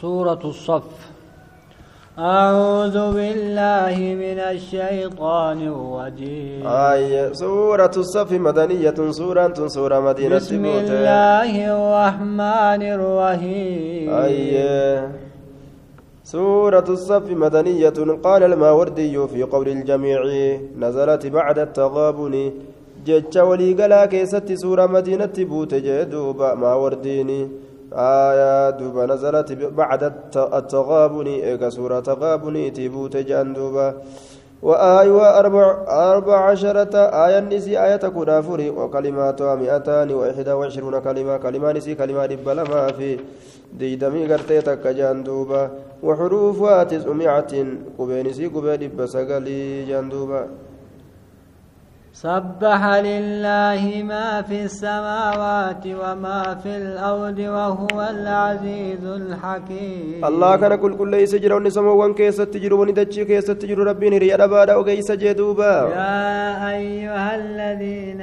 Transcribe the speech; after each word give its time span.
سورة 0.00 0.42
الصف. 0.44 0.92
أعوذ 2.18 2.96
بالله 3.16 3.96
من 4.22 4.38
الشيطان 4.38 5.58
الرجيم. 5.72 6.66
آية 6.66 7.32
سورة 7.32 7.94
الصف 7.96 8.32
مدنية 8.32 8.98
سورة 9.10 9.56
سورة 9.66 10.00
مدينة 10.00 10.36
بسم 10.36 10.64
الله 10.64 11.50
الرحمن 11.76 12.82
الرحيم. 12.96 14.10
آية 14.10 15.08
سورة 16.24 16.88
الصف 16.88 17.30
مدنية 17.30 17.98
قال 18.24 18.42
الماوردي 18.42 19.26
في 19.28 19.42
قول 19.42 19.68
الجميع 19.68 20.20
نزلت 20.78 21.26
بعد 21.26 21.58
التغابن. 21.58 22.52
جتش 23.06 23.36
ولي 23.36 23.72
قلا 23.72 24.06
كيست 24.06 24.52
سورة 24.52 24.86
مدينة 24.86 25.36
بوت 25.38 25.74
جدوب 25.74 26.42
ماورديني. 26.42 27.48
آية 27.92 28.70
دوبا 28.70 29.06
نزلت 29.06 29.52
بعد 29.52 30.12
التغابن 30.36 31.26
إيكا 31.26 31.68
سورة 31.70 32.00
تغابن 32.00 32.72
تبوت 32.72 33.16
جندوبا 33.16 33.94
وآية 34.62 35.38
أربع, 35.38 35.84
أربع 35.88 36.36
عشرة 36.50 36.96
آية 36.96 37.40
نسي 37.40 37.78
آية 37.84 37.96
كنافري 37.96 38.70
وكلماتها 38.70 39.54
مئتان 39.54 40.10
وإحدى 40.10 40.52
وعشرون 40.52 40.98
كلمة 40.98 41.36
كلمة 41.36 41.72
نسي 41.72 41.94
كلمة 41.94 42.24
ربما 42.26 42.92
في. 42.92 43.18
ديدمي 43.78 44.32
قرتي 44.32 44.60
تك 44.60 44.86
جندوبا 44.86 45.70
وحروفها 46.02 46.84
تسعمائة 46.84 47.52
قبينسي 47.98 48.46
قبين 48.46 48.96
بسقلي 48.96 49.84
جندوبا 49.84 50.46
سبح 52.16 52.80
لله 53.08 53.82
ما 54.10 54.42
في 54.48 54.64
السماوات 54.64 55.84
وما 55.84 56.42
في 56.62 56.72
الأرض 56.76 57.38
وهو 57.38 57.98
العزيز 58.10 59.04
الحكيم. 59.04 60.24
الله 60.24 60.56
كان 60.56 60.74
كل 60.76 60.96
كل 60.96 61.10
ليس 61.10 61.34
جرى 61.34 61.54
ونسمو 61.54 61.92
وان 62.00 62.14
كيس 62.14 62.36
تجرو 62.36 62.80
وندتشي 62.80 63.24
كيس 63.28 63.46
تجرو 63.60 63.82
ربي 63.84 64.10
نري 64.10 64.34
أدبادا 64.34 64.74
وكيس 64.76 65.12
جدوبا 65.12 65.74
يا 65.92 66.70
أيها 66.76 67.36
الذين 67.42 68.20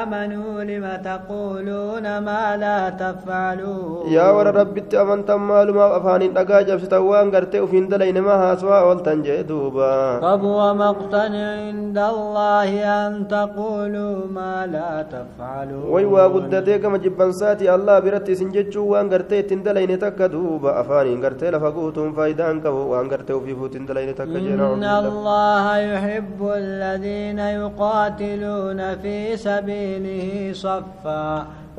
آمنوا 0.00 0.64
لم 0.70 0.86
تقولون 1.04 2.18
ما 2.18 2.56
لا 2.56 2.80
تفعلون؟ 3.02 4.08
يا 4.16 4.26
ور 4.30 4.46
ربي 4.56 4.80
تأمن 4.80 5.24
تمال 5.28 5.68
ما 5.76 5.96
أفان 5.96 6.32
دقا 6.32 6.60
جبستا 6.68 6.98
وان 6.98 7.28
قرتي 7.34 7.60
وفين 7.60 7.88
دلين 7.88 8.18
ما 8.26 8.34
هاسوا 8.42 8.80
والتن 8.80 9.22
جدوبا 9.22 10.20
فهو 10.24 10.74
مقتن 10.74 11.34
عند 11.60 11.98
الله 11.98 12.70
أن 12.96 13.33
تقولوا 13.34 14.16
ما 14.36 14.54
لا 14.74 14.92
تفعلون. 15.14 15.84
وي 15.94 16.04
وغدتي 16.04 16.78
كما 16.78 16.98
جبنساتي 17.04 17.66
الله 17.74 17.96
برتي 18.04 18.34
سنجچو 18.40 18.82
وان 18.92 19.06
تندلين 19.50 19.92
تكدو 19.98 20.58
بأفاني 20.62 21.14
غرتي 21.22 21.50
لفغوتم 21.50 22.12
فايدان 22.16 22.56
كو 22.64 22.76
وان 22.90 23.06
غرتي 23.12 23.34
تندلين 23.74 24.10
تكجن 24.14 24.60
إن 24.60 24.84
الله 24.84 25.64
يحب 25.90 26.40
الذين 26.62 27.38
يقاتلون 27.38 28.80
في 29.02 29.16
سبيله 29.46 30.52
صفا. 30.64 31.26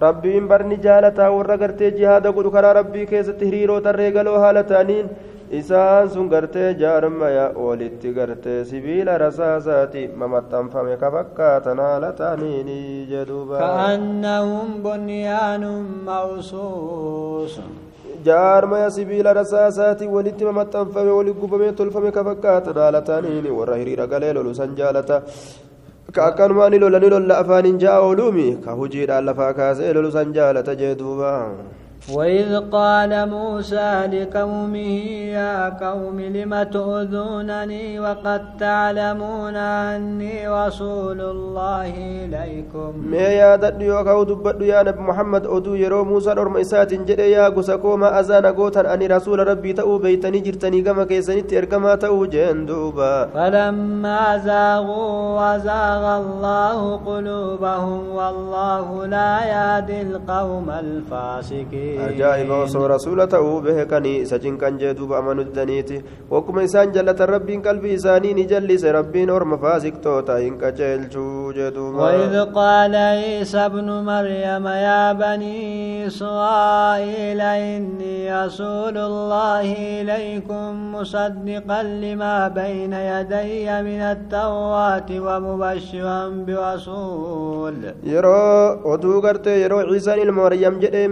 ربي 0.06 0.32
انبرني 0.38 0.76
جالتا 0.86 1.28
ورغرتي 1.36 1.90
جهاد 2.00 2.28
غدو 2.36 2.50
كرا 2.56 2.72
ربي 2.80 3.06
كيس 3.12 3.28
تهريرو 3.40 3.80
ترغلو 3.86 4.34
حالتانين. 4.44 5.06
Isaan 5.52 6.10
sun 6.10 6.30
gartee 6.30 6.74
jaarmaya 6.74 7.54
walitti 7.66 8.14
gartee 8.14 8.66
sibiila 8.66 9.18
rasaasaati 9.18 10.08
mamaxxanfame 10.22 10.98
ka 10.98 11.12
fakkaatan 11.16 11.78
haala 11.78 12.12
ta'aniini 12.14 13.06
jedhuuba 13.12 13.60
كأنهم 13.60 14.84
بنيان 14.84 15.64
مرصوص 16.06 17.60
jaarmaya 18.26 18.90
sibiila 18.90 19.34
rasaasaati 19.34 20.08
walitti 20.08 20.46
mamaxxanfame 20.50 21.12
walitti 21.18 21.40
gubamee 21.42 21.72
tolfame 21.78 22.12
ka 22.12 22.24
fakkaatan 22.24 22.76
haala 22.82 23.02
ta'aniini 23.02 23.50
warra 23.60 23.78
hiriira 23.78 24.08
galee 24.08 24.34
lolu 24.34 24.56
san 24.56 24.76
jaalata 24.76 25.22
ka 26.16 26.48
ni 26.70 26.80
lola 26.80 27.00
ni 27.00 27.10
lolla 27.10 27.38
afaaniin 27.44 27.78
ja'a 27.78 28.00
ooluumi 28.02 28.58
ka 28.66 28.72
hujiidhaan 28.80 29.26
lafaa 29.30 29.54
kaasee 29.54 29.94
lolu 29.94 30.12
san 30.12 30.34
jaalata 30.34 30.76
jedhuuba 30.82 31.32
وإذ 32.14 32.70
قال 32.70 33.30
موسى 33.30 34.06
لقومه 34.14 34.96
يا 35.34 35.70
قوم 35.70 36.22
لم 36.22 36.64
تؤذونني 36.64 38.00
وقد 38.00 38.42
تعلمون 38.58 39.56
أني 39.56 40.48
رسول 40.48 41.22
الله 41.22 41.94
إليكم؟ 42.26 42.92
ما 43.12 43.18
يا 43.18 43.56
دلي 43.56 43.92
وكو 43.92 44.62
يا 44.62 44.84
نبي 44.84 45.02
محمد 45.02 45.46
أدو 45.46 45.74
رو 45.76 46.04
موسى 46.06 46.30
رمي 46.30 46.64
سات 46.64 46.94
جري 46.94 47.32
يا 47.32 47.50
قسكو 47.50 47.98
ما 47.98 48.20
أزانا 48.20 48.52
قوتن 48.52 48.86
أني 48.86 49.08
رسول 49.08 49.48
ربي 49.48 49.74
تأو 49.74 49.98
بيتني 49.98 50.40
جرتني 50.40 50.82
كما 50.82 51.04
كيسني 51.04 51.42
تير 51.42 51.66
كما 51.66 51.96
تأو 51.96 52.26
جندوبا 52.26 53.26
فلما 53.34 54.38
زاغوا 54.38 55.18
وزاغ 55.38 56.04
الله 56.22 56.80
قلوبهم 56.98 58.10
والله 58.10 59.06
لا 59.06 59.34
يهدي 59.54 60.02
القوم 60.02 60.70
الفاسقين 60.70 61.95
ajaa'iba 62.08 62.58
osoo 62.66 62.88
rasuula 62.92 63.28
ta'uu 63.34 63.62
beekanii 63.66 64.16
isa 64.26 64.40
cinqan 64.46 64.78
jee 64.82 64.94
duuba 65.00 65.18
amanu 65.20 65.44
didaniiti 65.48 65.98
wakkuma 66.34 66.64
isaan 66.68 66.94
jallatan 66.98 67.30
rabbiin 67.36 67.62
qalbii 67.68 67.94
isaanii 68.00 68.34
ni 68.40 68.46
jallise 68.52 68.92
rabbiin 68.98 69.30
orma 69.38 69.58
faasiqtoota 69.66 70.38
hin 70.44 70.58
qaceelchuu 70.64 71.54
jee 71.60 71.72
duuba 71.78 72.04
وإذ 72.06 72.36
قال 72.56 72.96
عيسى 72.96 73.58
ابن 73.58 73.88
مريم 74.12 74.68
يا 74.68 75.14
بني 75.14 76.08
إسرائيل 76.08 77.42
إني 77.42 78.46
رسول 78.46 78.98
الله 78.98 79.68
إليكم 80.02 80.96
مصدقا 80.96 81.84
لما 81.84 82.48
بين 82.48 82.94
يدي 82.94 83.66
من 83.88 84.02
التوراة 84.14 85.10
ومبشرا 85.10 86.20
برسول 86.48 87.76
oduu 88.94 89.22
gartee 89.22 89.58
yeroo 89.62 89.84
ciisaan 89.90 90.20
ilma 90.20 90.42
maryam 90.46 90.76
jedhee 90.84 91.08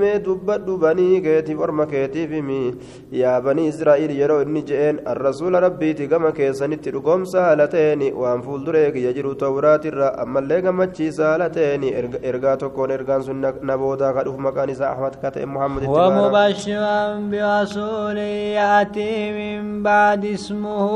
yaa 3.22 3.42
banii 3.48 3.68
israa'iil 3.74 4.14
yeroo 4.22 4.42
inni 4.46 4.64
je'een 4.70 5.00
arrasuula 5.14 5.64
rabbiiti 5.66 6.08
gama 6.14 6.32
keessanitti 6.40 6.94
dhugoomsa 6.96 7.46
haala 7.48 7.68
ta'een 7.76 8.04
waan 8.24 8.42
fuulduree 8.48 8.92
kiyya 8.96 9.14
jiru 9.18 9.36
tawraatirra 9.46 10.14
ammallee 10.26 10.62
gammachiisa 10.68 11.30
haala 11.30 11.50
ta'een 11.58 11.84
ergaa 12.32 12.58
tokkoon 12.66 12.96
ergaan 12.98 13.24
sun 13.30 13.46
na 13.72 13.78
boodaa 13.84 14.14
ka 14.18 14.24
dhufu 14.30 14.46
maqaan 14.48 14.74
isaa 14.76 14.94
ahmad 14.96 15.20
ka 15.26 15.32
ta'e 15.38 15.46
muhammad 15.58 15.84
itti 15.84 15.94
baana 15.98 16.24
ومبشرا 16.24 17.20
برسول 17.32 18.18
يأتي 18.18 19.32
من 19.40 19.84
بعد 19.84 20.26
اسمه 20.26 20.90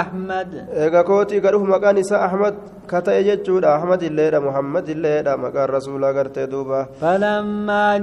أحمد 0.00 0.50
ka 1.44 1.52
dhufu 1.52 1.66
maqaan 1.74 1.98
isaa 2.00 2.24
ahmad 2.28 2.54
ka 2.86 3.00
ta'e 3.00 3.20
jechuudha 3.28 3.74
ahmad 3.76 4.02
illeedha 4.08 4.40
muhammad 4.46 4.88
illeedha 4.94 5.36
maqaan 5.44 5.68
rasuulaa 5.76 6.12
gartee 6.12 6.46
duuba 6.46 6.86
فلما 7.00 7.98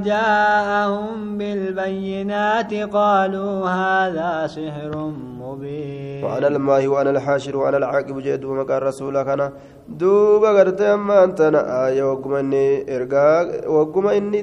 جاءهم 0.81 1.37
بالبينات 1.37 2.73
قالوا 2.73 3.67
هذا 3.69 4.47
سحر 4.47 4.93
مبين. 5.41 6.23
وأنا 6.23 6.47
الماهي 6.47 6.87
وأنا 6.87 7.09
الحاشر 7.09 7.57
وأنا 7.57 7.77
العاقب 7.77 8.19
جئت 8.19 8.45
ومكان 8.45 8.81
رسولا 8.81 9.23
كان. 9.23 9.51
دوبا 9.89 10.49
غرتي 10.51 10.93
أما 10.93 11.23
أنت 11.23 11.41
آية 11.85 12.03
وقم 12.11 12.33
إني 12.33 12.95
إرقا 12.95 13.67
وقم 13.67 14.07
إني 14.07 14.39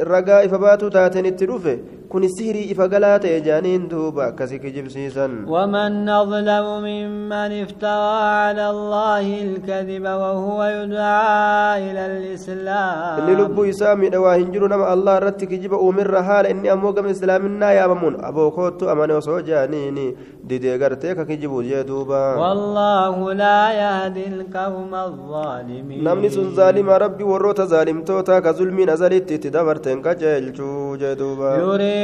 رقا 0.00 0.44
إفباتو 0.44 0.88
تاتين 0.88 1.26
التروفة 1.26 1.78
كن 2.16 2.24
السهري 2.24 2.72
إفقلات 2.72 3.24
إجانين 3.24 3.88
دوبا 3.88 4.30
كسي 4.30 4.58
كجب 4.58 4.88
سيسن 4.88 5.44
ومن 5.48 6.08
أظلم 6.08 6.66
ممن 6.88 7.50
افترى 7.64 8.16
على 8.40 8.70
الله 8.70 9.26
الكذب 9.46 10.04
وهو 10.04 10.58
يدعى 10.64 11.90
إلى 11.90 12.02
الإسلام 12.06 13.66
isaa 13.66 13.96
miidhawaa 13.96 14.34
hin 14.34 14.50
jiru 14.54 14.68
nama 14.68 14.86
allah 14.88 15.16
irratti 15.20 15.46
kijiba 15.50 15.78
uumirra 15.84 16.22
haala 16.28 16.48
inni 16.54 16.68
ammoo 16.74 16.92
gama 16.96 17.10
islaaminaa 17.14 17.72
yaabamuun 17.78 18.16
aboo 18.28 18.50
koottu 18.58 18.90
amane 18.92 19.14
osoo 19.16 19.40
jaaniini 19.48 20.04
didee 20.50 20.76
gartee 20.82 21.14
ka 21.18 21.24
kijibu 21.30 21.62
jee 21.68 21.82
duuba 21.90 22.20
والله 22.42 23.32
لا 23.32 23.62
يهدي 23.82 24.24
القوم 24.34 24.94
الظالمين 24.94 26.30
sun 26.36 26.54
zaalima 26.60 26.98
rabbi 27.04 27.24
warroota 27.32 27.66
zaalimtoota 27.74 28.40
ka 28.42 28.52
zulmiin 28.52 28.90
azalitti 28.96 29.34
itti 29.40 29.50
dabarteen 29.58 30.02
qajeelchuu 30.06 30.96
jee 31.02 31.14
duuba 31.22 31.50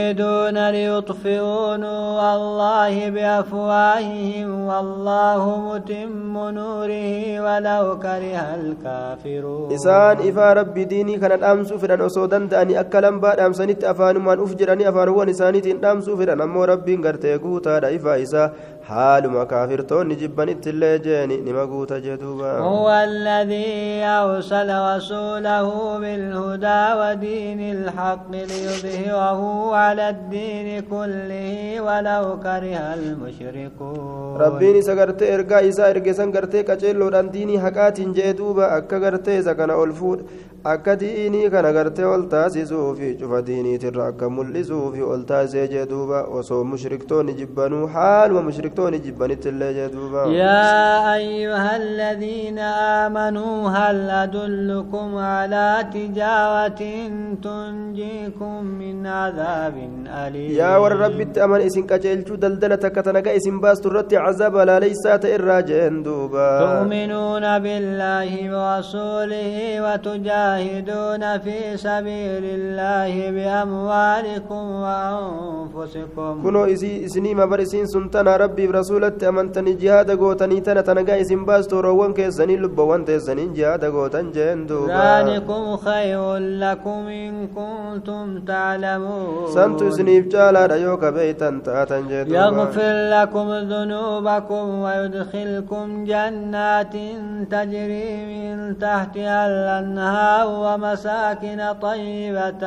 يريدون 0.02 0.70
ليطفئوا 0.70 1.76
نور 1.76 2.20
الله 2.38 2.94
بأفواههم 3.10 4.48
والله 4.68 5.42
متم 5.68 6.34
نوره 6.58 7.14
ولو 7.44 7.84
كره 8.04 8.46
الكافرون. 8.60 9.72
إسان 9.72 10.16
إفا 10.28 10.52
رب 10.52 10.74
ديني 10.74 11.18
كان 11.18 11.32
الأمس 11.32 11.72
فرن 11.72 12.00
أصودن 12.00 12.48
تاني 12.48 12.80
أكلم 12.80 13.20
بعد 13.20 13.40
أمسانيت 13.40 13.84
أفان 13.84 14.16
من 14.26 14.38
أفجراني 14.44 14.88
أفاروان 14.88 15.28
إسانيت 15.28 15.66
إن 15.66 15.84
أمس 15.84 16.10
فرن 16.10 16.40
أمو 16.40 16.64
رب 16.64 16.88
غرتيكو 17.04 17.58
تارا 17.58 17.88
إفا 17.96 18.22
إسا 18.22 18.52
حال 18.88 19.30
ما 19.30 19.44
كافر 19.44 19.80
تون 19.80 20.08
نجبن 20.08 20.48
التلاجاني 20.48 21.36
نما 21.40 21.64
قوتا 21.64 21.98
هو 22.70 22.90
الذي 22.90 24.04
أرسل 24.04 24.68
رسوله 24.90 25.98
بالهدى 25.98 26.82
ودين 27.00 27.60
الحق 27.76 28.30
ليظهره 28.30 29.40
على 29.82 30.08
الدين 30.14 30.68
كله 30.92 31.80
ولو 31.86 32.24
كره 32.44 32.76
المشركون. 32.98 34.36
ربين 34.44 34.76
إسا 34.76 34.92
غرتي 34.98 35.34
إرقا 35.34 35.68
إسا 35.68 35.90
إرقسان 35.90 36.28
غرتي 36.34 36.62
كچيلو 36.68 37.08
دان 37.14 37.30
ديني 37.30 37.60
حقات 37.60 38.00
جيدوبا 38.00 38.76
أكا 38.76 38.96
غرتي 38.98 39.38
إسا 39.38 39.52
كان 39.52 39.70
ألفود 39.70 40.18
akka 40.64 40.94
diinii 40.96 41.50
kana 41.50 41.72
gartee 41.74 42.04
ol 42.06 42.22
taasisuu 42.32 42.94
fi 42.98 43.06
cufa 43.20 43.38
diiniitirra 43.46 44.04
akka 44.10 44.26
mul'isuu 44.34 44.92
fi 44.94 45.00
ol 45.12 45.22
taasisee 45.30 45.64
jee 45.72 45.86
duuba 45.92 46.20
osoo 46.40 46.58
mushriktoonni 46.72 47.34
jibbanuu 47.38 47.86
haaluma 47.94 48.42
mushriktoonni 48.48 49.00
jibbanitti 49.06 49.48
illee 49.52 49.70
jee 49.78 49.88
duuba 49.94 50.26
yaa 50.34 51.00
ayyuha 51.14 51.70
alladhiina 51.78 52.68
aamanuu 52.90 53.56
hal 53.76 53.98
adullukum 54.18 55.16
alaa 55.30 55.82
tijaaratin 55.96 57.18
tunjiikum 57.48 58.62
min 58.84 59.02
cadaabin 59.08 60.06
aliim 60.22 60.54
yaa 60.60 60.78
warra 60.84 61.00
rabbitti 61.02 61.40
aman 61.48 61.66
isin 61.66 61.86
qaceelchuu 61.94 62.36
daldala 62.46 62.78
takka 62.86 63.02
tanaga 63.10 63.34
isin 63.40 63.58
baastu 63.66 63.90
irratti 63.94 64.16
cazaaba 64.28 64.64
laaleysaa 64.70 65.18
ta 65.26 65.34
irraa 65.40 65.58
jeen 65.72 65.98
duuba 66.06 66.46
tu'minuuna 66.62 67.58
billaahi 67.68 68.48
warasuulihi 68.54 69.68
watujaa 69.88 70.51
تجاهدون 70.52 71.38
في 71.38 71.76
سبيل 71.76 72.44
الله 72.44 73.12
بأموالكم 73.36 74.64
وأنفسكم. 74.84 76.32
كنو 76.44 76.64
إسني 77.06 77.34
ما 77.34 77.44
برسين 77.44 77.86
سنتنا 77.86 78.36
ربي 78.36 78.66
برسولة 78.66 79.12
أمنتني 79.28 79.72
جهاد 79.72 80.10
قوتني 80.20 80.60
تنا 80.60 80.80
تنقى 80.80 81.20
إسن 81.20 81.44
باستو 81.44 81.80
روان 81.80 82.12
كيسني 82.12 82.56
لبوان 82.56 83.04
تيسني 83.04 83.46
جهاد 83.56 83.84
قوتن 83.84 84.32
جندو 84.32 84.86
ذلكم 84.88 85.76
خير 85.76 86.36
لكم 86.62 87.00
إن 87.08 87.48
كنتم 87.56 88.26
تعلمون. 88.48 89.46
سنتو 89.54 89.88
إسنيف 89.88 90.26
جالا 90.26 90.66
ريوك 90.66 91.04
بيتا 91.04 91.60
تاتن 91.64 92.08
جدو 92.08 92.34
يغفر 92.34 92.94
لكم 93.14 93.48
ذنوبكم 93.72 94.64
ويدخلكم 94.84 96.04
جنات 96.04 96.94
تجري 97.50 98.08
من 98.30 98.78
تحتها 98.78 99.40
الأنهار. 99.46 100.41
ومساكن 100.44 101.60
طيبة 101.82 102.64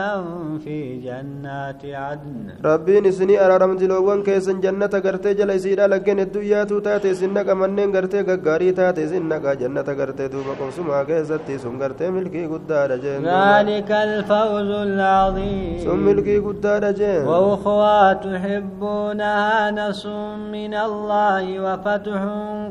في 0.63 1.00
جنات 1.06 1.86
عدن. 1.86 2.48
ربين 2.66 3.12
سني 3.12 3.45
أرى 3.45 3.57
رمزلوان 3.57 4.24
كيسن 4.24 4.60
جنة 4.60 4.94
قرتي 5.06 5.33
جل 5.33 5.51
إسيرا 5.51 5.88
لقين 5.88 6.19
الدنيا 6.19 6.63
تاتي 6.63 7.13
سنك 7.13 7.50
منين 7.50 7.95
قرتي 7.95 8.22
قاري 8.22 8.72
تاتي 8.72 9.07
سنك 9.07 9.45
جنة 9.62 9.81
قرتي 9.81 10.27
دوبا 10.27 10.54
قمسما 10.60 11.04
كيستي 11.04 11.57
سن 11.57 11.83
قرتي 11.83 12.10
ملكي 12.10 12.45
قدار 12.45 12.95
جين 12.95 13.25
ذلك 13.25 13.92
الفوز 13.92 14.72
العظيم. 14.89 15.80
سن 15.86 16.00
ملكي 16.07 16.38
قدار 16.38 16.92
جين 16.92 17.24
وأخوة 17.27 18.13
تحبونها 18.13 19.72
نصر 19.72 20.36
من 20.56 20.74
الله 20.74 21.45
وفتح 21.66 22.22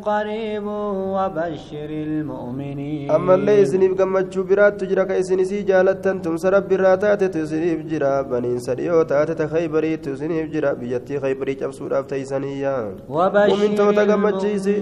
قريب 0.09 0.67
وبشر 1.17 1.91
المؤمنين. 1.91 3.11
أما 3.11 3.35
اللي 3.35 3.63
إسني 3.63 3.89
بقمتشو 3.89 4.43
برات 4.43 4.85
jira 4.95 5.07
ka 5.11 5.17
isin 5.19 5.41
isii 5.47 5.63
jaalattan 5.73 6.23
tumsa 6.23 6.51
rabbi 6.55 6.75
irraa 6.79 6.97
taatetu 7.05 7.39
isiniif 7.45 7.81
jira 7.93 8.11
baniinsa 8.33 8.75
dhiyoo 8.81 9.05
taate 9.13 9.35
ta 9.41 9.47
kaybariitu 9.55 10.13
isiniif 10.19 10.51
jira 10.53 10.75
biyyattii 10.83 11.19
kaybarii 11.25 11.57
cabsuudhaaf 11.63 12.07
teeysaniyya 12.13 12.75
mumintoota 13.53 14.05
gammachiisi 14.13 14.77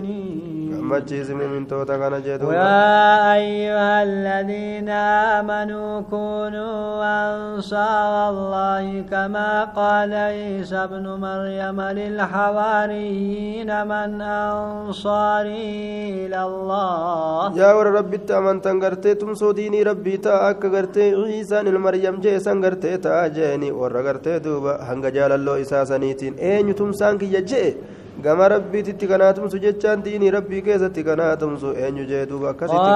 gammachiisi 0.93 1.35
mumintoota 1.35 1.99
kana 1.99 2.21
jedhu. 2.21 2.53
يا 2.53 3.35
أيها 3.35 4.03
الذين 4.03 4.89
آمنوا 4.89 6.00
كونوا 6.11 7.03
أنصار 7.03 8.31
الله 8.31 9.05
كما 9.11 9.65
قال 9.65 10.15
عيسى 10.15 10.77
ابن 10.77 11.06
مريم 11.09 11.81
للحواريين 11.81 13.87
من 13.87 14.21
أنصاري 14.21 16.27
إلى 16.27 16.44
الله 16.44 17.56
يا 17.56 17.73
ربي 17.73 18.17
تامن 18.17 18.61
تنغرتي 18.61 19.15
تمسو 19.15 19.53
ديني 19.53 19.83
ربي 19.83 20.17
تا 20.17 20.50
أكا 20.50 20.69
غرتي 20.69 21.15
عيسى 21.15 21.61
المريم 21.61 22.21
جيسان 22.21 22.65
غرتي 22.65 22.97
تا 22.97 23.27
جيني 23.27 23.73
ور 23.73 24.03
غرتي 24.03 24.38
دوبا 24.38 24.83
هنگا 24.83 25.09
جالالو 25.09 25.55
إساسانيتين 25.55 26.35
أين 26.38 26.75
تمسان 26.75 27.19
كي 27.19 27.35
يجي 27.35 27.77
gama 28.20 28.49
rabbiititti 28.53 29.06
kanaatumsu 29.11 29.59
jechaan 29.64 30.03
diinii 30.05 30.31
rabbii 30.35 30.61
keessatti 30.67 31.05
kanaatumsu 31.05 31.69
eenyu 31.85 32.05
jee 32.11 32.25
duuba 32.31 32.50
akkasitti 32.50 32.91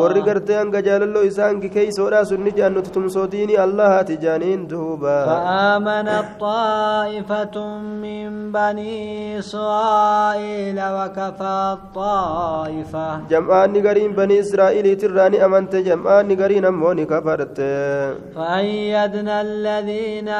warri 0.00 0.22
gartee 0.28 0.56
hanga 0.60 0.80
jaalalloo 0.88 1.22
isaan 1.30 1.60
keeysoodha 1.76 2.24
sunni 2.30 2.52
jaan 2.58 2.74
nuti 2.78 2.90
tumsoo 2.96 3.26
diinii 3.34 3.56
allahaati 3.66 4.16
jaaniin 4.24 4.66
duuba 4.72 5.14
فآمنت 5.28 6.24
طائفة 6.40 7.56
من 8.02 8.52
بني 8.52 9.38
إسرائيل 9.38 10.78
وكفرت 10.96 11.80
طائفة 11.94 13.06
جمعان 13.30 13.86
قرين 13.86 14.12
بني 14.12 14.40